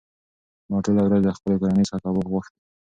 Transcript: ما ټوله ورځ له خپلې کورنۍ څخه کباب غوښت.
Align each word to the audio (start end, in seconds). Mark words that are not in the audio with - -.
ما 0.69 0.77
ټوله 0.85 1.01
ورځ 1.05 1.21
له 1.25 1.31
خپلې 1.37 1.55
کورنۍ 1.61 1.83
څخه 1.89 2.01
کباب 2.03 2.27
غوښت. 2.31 2.53